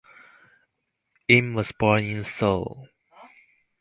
Im 1.27 1.53
was 1.53 1.73
born 1.73 2.01
in 2.03 2.23
Seoul. 2.23 2.89